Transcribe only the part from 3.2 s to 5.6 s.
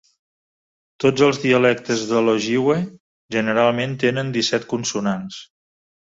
generalment tenen disset consonants.